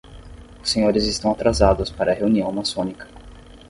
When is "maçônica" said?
2.51-3.07